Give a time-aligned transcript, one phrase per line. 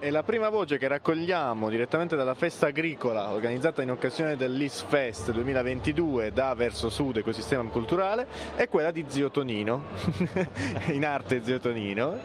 [0.00, 5.32] È la prima voce che raccogliamo direttamente dalla festa agricola organizzata in occasione dell'Is Fest
[5.32, 9.86] 2022 da Verso Sud Ecosistema Culturale è quella di Zio Tonino,
[10.94, 12.16] in arte Zio Tonino.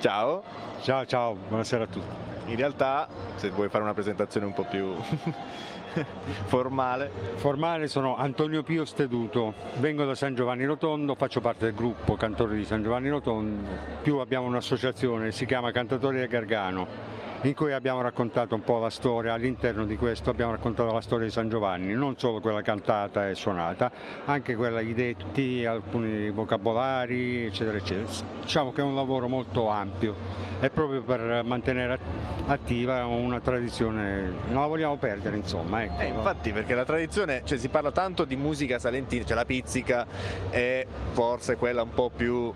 [0.00, 0.42] Ciao.
[0.82, 2.16] Ciao, ciao, buonasera a tutti.
[2.46, 3.06] In realtà,
[3.36, 4.92] se vuoi fare una presentazione un po' più
[6.46, 7.12] formale.
[7.36, 12.56] Formale sono Antonio Pio Steduto, vengo da San Giovanni Rotondo, faccio parte del gruppo Cantori
[12.56, 13.68] di San Giovanni Rotondo,
[14.02, 18.90] più abbiamo un'associazione, si chiama Cantatori del Gargano in cui abbiamo raccontato un po' la
[18.90, 23.30] storia, all'interno di questo abbiamo raccontato la storia di San Giovanni, non solo quella cantata
[23.30, 23.90] e suonata,
[24.26, 28.06] anche quella di detti, alcuni vocabolari, eccetera, eccetera.
[28.42, 30.14] Diciamo che è un lavoro molto ampio,
[30.60, 31.98] è proprio per mantenere
[32.46, 35.82] attiva una tradizione, non la vogliamo perdere insomma.
[35.82, 36.00] Ecco.
[36.00, 40.06] Eh, infatti perché la tradizione, cioè si parla tanto di musica salentina, cioè la pizzica
[40.50, 42.52] è forse quella un po' più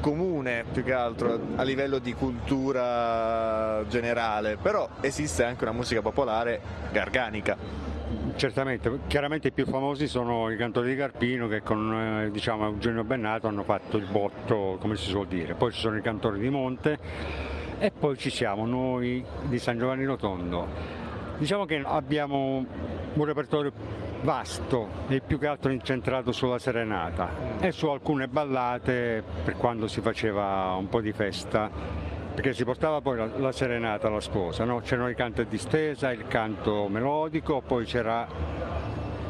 [0.00, 6.60] comune più che altro a livello di cultura generale, però esiste anche una musica popolare
[6.90, 7.56] garganica.
[8.34, 13.04] Certamente, chiaramente i più famosi sono i cantori di Carpino che con eh, diciamo, Eugenio
[13.04, 16.48] Bennato hanno fatto il botto, come si suol dire, poi ci sono i cantori di
[16.48, 16.98] Monte
[17.78, 20.66] e poi ci siamo noi di San Giovanni Rotondo.
[21.38, 22.64] Diciamo che abbiamo
[23.12, 23.72] un repertorio
[24.22, 30.00] vasto e più che altro incentrato sulla serenata e su alcune ballate per quando si
[30.00, 31.70] faceva un po' di festa
[32.32, 34.80] perché si portava poi la, la serenata alla sposa, no?
[34.80, 38.26] c'erano i canti a distesa, il canto melodico, poi c'era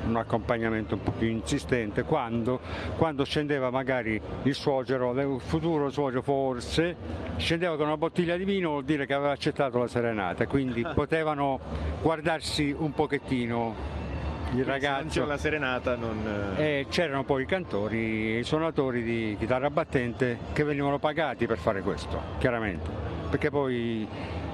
[0.06, 2.60] un accompagnamento un po' più insistente quando,
[2.96, 6.96] quando scendeva magari il suocero, il futuro suocero forse,
[7.36, 11.58] scendeva con una bottiglia di vino vuol dire che aveva accettato la serenata, quindi potevano
[12.02, 13.98] guardarsi un pochettino
[14.54, 15.24] il ragazzo.
[15.24, 16.54] la serenata non...
[16.56, 21.82] E c'erano poi i cantori, i suonatori di chitarra battente che venivano pagati per fare
[21.82, 22.90] questo, chiaramente,
[23.30, 24.06] perché poi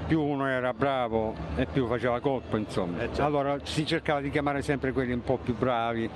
[0.06, 2.98] più uno era bravo e più faceva colpo, insomma.
[2.98, 3.24] Eh, certo.
[3.24, 6.08] Allora si cercava di chiamare sempre quelli un po' più bravi.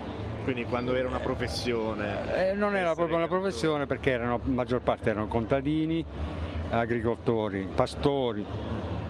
[0.45, 2.51] Quindi quando era una professione?
[2.51, 6.05] Eh, non era proprio una professione perché erano, la maggior parte erano contadini,
[6.71, 8.45] agricoltori, pastori,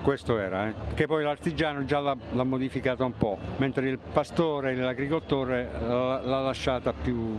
[0.03, 0.75] questo era, eh?
[0.94, 6.41] che poi l'artigiano già l'ha, modificata un po', mentre il pastore e l'agricoltore l'ha, l'ha
[6.41, 7.37] lasciata più,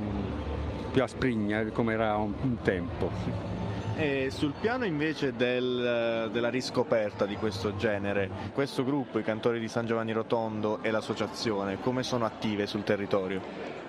[0.92, 3.50] più asprigna come era un, un tempo.
[3.96, 9.68] E sul piano invece del, della riscoperta di questo genere, questo gruppo, i cantori di
[9.68, 13.81] San Giovanni Rotondo e l'associazione, come sono attive sul territorio?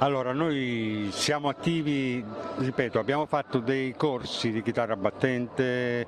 [0.00, 2.24] Allora, noi siamo attivi,
[2.58, 6.06] ripeto, abbiamo fatto dei corsi di chitarra battente,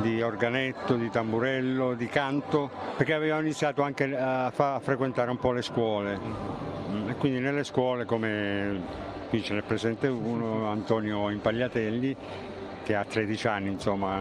[0.00, 5.50] di organetto, di tamburello, di canto, perché avevamo iniziato anche a, a frequentare un po'
[5.50, 6.20] le scuole.
[7.08, 8.80] E quindi nelle scuole, come
[9.28, 12.16] qui ce n'è presente uno, Antonio Impagliatelli,
[12.84, 14.20] che ha 13 anni, insomma,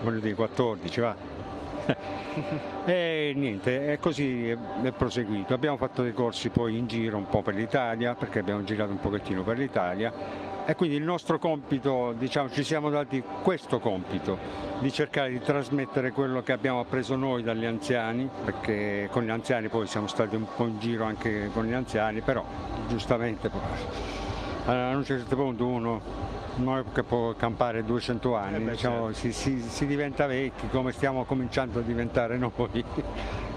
[0.00, 1.29] voglio dire 14, va
[2.84, 5.54] e niente, è così è proseguito.
[5.54, 9.00] Abbiamo fatto dei corsi poi in giro un po' per l'Italia, perché abbiamo girato un
[9.00, 14.38] pochettino per l'Italia e quindi il nostro compito, diciamo, ci siamo dati questo compito
[14.78, 19.68] di cercare di trasmettere quello che abbiamo appreso noi dagli anziani, perché con gli anziani
[19.68, 22.44] poi siamo stati un po' in giro anche con gli anziani, però
[22.88, 23.48] giustamente
[24.66, 29.18] a un certo punto uno noi che può campare 200 anni, eh beh, diciamo, certo.
[29.18, 32.50] si, si, si, diventa vecchi come stiamo cominciando a diventare noi,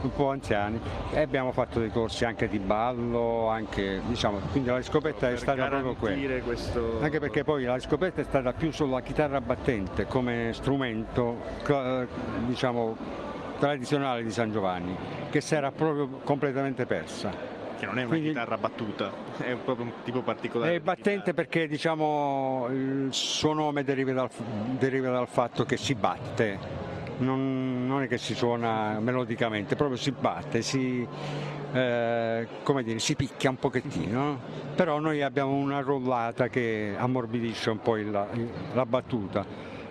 [0.02, 0.80] un po' anziani
[1.12, 5.68] e abbiamo fatto dei corsi anche di ballo, anche, diciamo, quindi la riscoperta è stata
[5.68, 6.41] proprio quella.
[6.41, 7.00] Questo...
[7.02, 11.38] Anche perché poi la riscoperta è stata più sulla chitarra battente come strumento
[12.46, 12.96] diciamo,
[13.59, 14.96] tradizionale di San Giovanni,
[15.30, 17.53] che si era proprio completamente persa
[17.84, 20.76] che non è una Quindi, chitarra battuta, è proprio un tipo particolare.
[20.76, 24.30] È battente perché diciamo, il suo nome deriva dal,
[24.80, 26.58] deriva dal fatto che si batte,
[27.18, 31.06] non, non, è che si suona melodicamente, proprio si batte, si,
[31.74, 34.40] eh, come dire, si picchia un pochettino,
[34.76, 39.46] però noi abbiamo una rollata che ammorbidisce un po' il, la battuta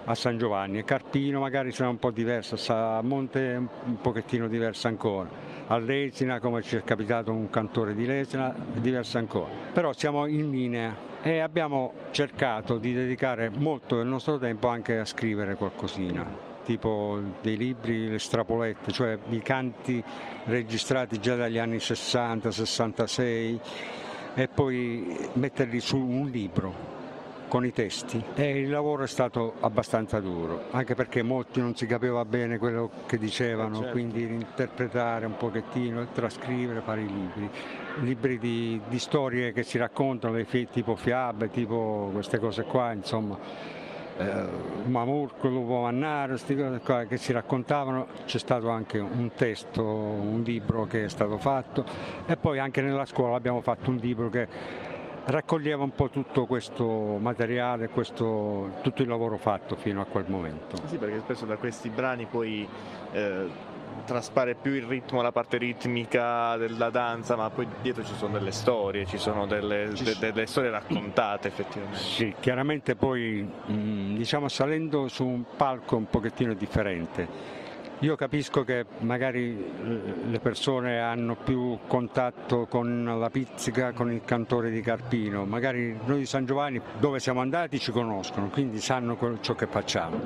[0.04, 0.78] a San Giovanni.
[0.78, 3.54] E Carpino magari sarà un po' diversa, a Monte
[3.84, 9.18] un pochettino diversa ancora a Lesina come ci è capitato un cantore di Lesina, diverso
[9.18, 9.52] ancora.
[9.72, 15.04] Però siamo in linea e abbiamo cercato di dedicare molto del nostro tempo anche a
[15.04, 20.00] scrivere qualcosina tipo dei libri, le strapolette, cioè i canti
[20.44, 23.58] registrati già dagli anni 60-66
[24.34, 26.91] e poi metterli su un libro
[27.52, 31.84] con i testi e il lavoro è stato abbastanza duro, anche perché molti non si
[31.84, 33.90] capiva bene quello che dicevano, certo.
[33.90, 37.50] quindi interpretare un pochettino, trascrivere, fare i libri,
[38.04, 43.36] libri di, di storie che si raccontano, tipo fiabe, tipo queste cose qua, insomma.
[44.16, 44.46] eh,
[44.86, 50.40] Mamurco, Lupo Mannaro, queste cose qua che si raccontavano, c'è stato anche un testo, un
[50.42, 51.84] libro che è stato fatto
[52.24, 54.90] e poi anche nella scuola abbiamo fatto un libro che
[55.24, 56.84] raccoglieva un po' tutto questo
[57.18, 60.76] materiale, questo, tutto il lavoro fatto fino a quel momento.
[60.86, 62.66] Sì, perché spesso da questi brani poi
[63.12, 63.46] eh,
[64.04, 68.50] traspare più il ritmo, la parte ritmica della danza, ma poi dietro ci sono delle
[68.50, 71.98] storie, ci sono delle, de, delle storie raccontate effettivamente.
[71.98, 77.60] Sì, chiaramente poi mm, diciamo salendo su un palco un pochettino differente
[78.02, 84.22] io capisco che magari eh, le persone hanno più contatto con la pizzica, con il
[84.24, 89.16] cantore di Carpino, magari noi di San Giovanni dove siamo andati ci conoscono, quindi sanno
[89.40, 90.18] ciò che facciamo.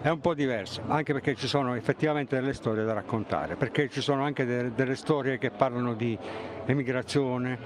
[0.00, 4.00] È un po' diverso, anche perché ci sono effettivamente delle storie da raccontare, perché ci
[4.00, 6.16] sono anche delle, delle storie che parlano di
[6.64, 7.58] emigrazione,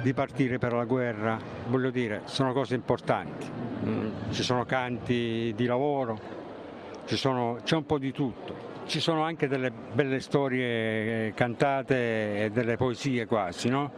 [0.00, 3.46] di partire per la guerra, voglio dire, sono cose importanti.
[3.84, 6.18] Mm, ci sono canti di lavoro,
[7.04, 8.73] sono, c'è un po' di tutto.
[8.86, 13.90] Ci sono anche delle belle storie cantate e delle poesie quasi, no?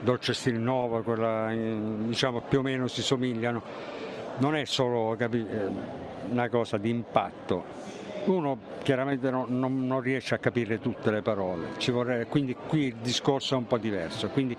[0.00, 3.62] Dolce Stil Nova, quella, diciamo più o meno si somigliano.
[4.38, 5.68] Non è solo capi, eh,
[6.28, 7.64] una cosa di impatto,
[8.26, 12.96] uno chiaramente non, non, non, riesce a capire tutte le parole, vorrei, quindi qui il
[12.96, 14.28] discorso è un po' diverso.
[14.28, 14.56] Quindi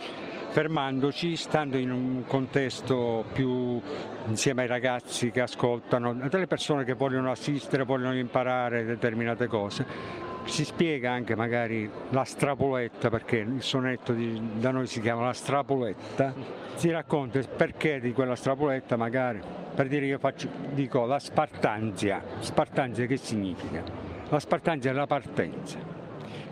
[0.49, 3.81] fermandoci, stando in un contesto più
[4.27, 10.21] insieme ai ragazzi che ascoltano, delle persone che vogliono assistere, vogliono imparare determinate cose.
[10.45, 15.33] Si spiega anche magari la strapoletta, perché il sonetto di, da noi si chiama la
[15.33, 16.33] strapoletta,
[16.75, 19.39] si racconta il perché di quella strapoletta magari,
[19.73, 23.83] per dire io faccio, dico la spartanzia, spartanzia che significa?
[24.29, 25.79] La spartanzia è la partenza,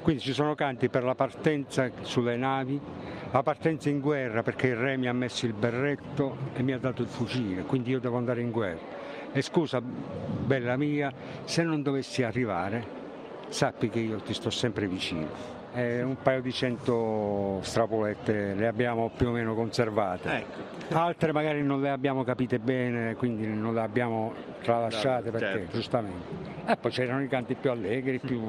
[0.02, 2.80] quindi ci sono canti per la partenza sulle navi,
[3.32, 6.80] la partenza in guerra perché il re mi ha messo il berretto e mi ha
[6.80, 9.00] dato il fucile, quindi io devo andare in guerra.
[9.32, 11.12] E scusa, bella mia,
[11.44, 13.01] se non dovessi arrivare,
[13.52, 15.60] sappi che io ti sto sempre vicino.
[15.74, 20.30] E un paio di cento strapolette le abbiamo più o meno conservate.
[20.30, 20.96] Ecco.
[20.98, 25.78] Altre magari non le abbiamo capite bene, quindi non le abbiamo tralasciate perché certo.
[25.78, 26.50] giustamente.
[26.66, 28.42] E poi c'erano i canti più allegri, più...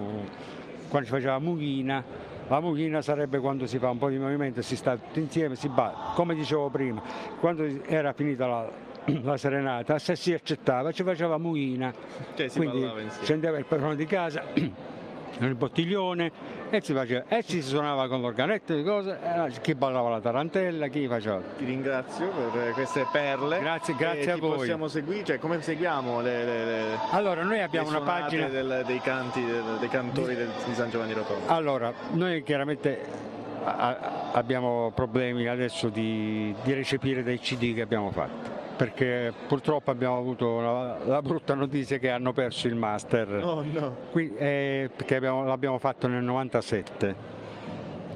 [0.88, 4.76] quando ci faceva Mughina la mucchina sarebbe quando si fa un po' di movimento, si
[4.76, 6.12] sta tutti insieme, si batte.
[6.14, 7.00] Come dicevo prima,
[7.40, 8.70] quando era finita la,
[9.22, 11.92] la serenata, se si accettava ci faceva muina,
[12.34, 12.88] cioè, quindi
[13.22, 14.44] scendeva il padrone di casa
[15.38, 19.18] nel bottiglione e si, faceva, e si suonava con l'organetto di cose,
[19.60, 21.40] chi ballava la tarantella, chi faceva.
[21.58, 23.58] Ti ringrazio per queste perle.
[23.58, 24.56] Grazie, grazie a voi.
[24.56, 29.00] possiamo seguire, cioè come seguiamo le, le, le Allora, noi abbiamo una pagina del, dei
[29.00, 29.44] canti
[29.78, 31.52] dei cantori del, di San Giovanni Rotondo.
[31.52, 33.30] Allora, noi chiaramente
[33.64, 40.60] abbiamo problemi adesso di, di recepire dei CD che abbiamo fatto perché purtroppo abbiamo avuto
[40.60, 43.32] la, la, brutta notizia che hanno perso il master.
[43.44, 43.96] Oh no.
[44.10, 47.14] Qui, eh, perché abbiamo, l'abbiamo fatto nel 97,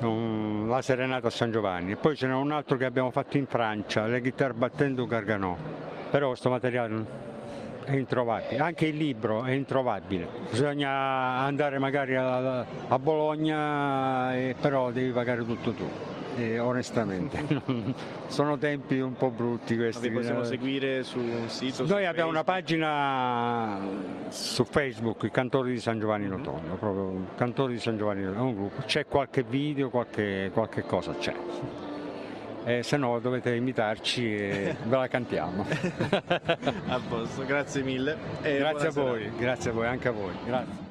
[0.01, 1.93] um, la Serenata a San Giovanni.
[1.93, 5.57] E poi ce n'è un altro che abbiamo fatto in Francia, le chitarre battendo Garganò.
[6.11, 7.05] Però questo materiale
[7.85, 10.27] è introvabile, anche il libro è introvabile.
[10.51, 10.91] Bisogna
[11.45, 17.45] andare magari a, a Bologna, e, però devi pagare tutto tu eh, onestamente.
[18.29, 20.09] Sono tempi un po' brutti questi.
[20.09, 21.87] Vi possiamo seguire su un sito?
[21.87, 22.33] Noi abbiamo Facebook.
[22.33, 23.79] una pagina
[24.29, 26.79] su Facebook, i Cantori di San Giovanni Rotondo, mm-hmm.
[26.79, 28.83] proprio Cantori di San Giovanni Rotondo, un gruppo.
[28.83, 31.35] C'è qualche video, qualche, qualche cosa c'è.
[32.65, 35.65] Eh, se no dovete invitarci e ve la cantiamo.
[36.89, 38.17] a posto, grazie mille.
[38.43, 40.33] grazie a voi, grazie a voi, anche a voi.
[40.45, 40.86] Grazie.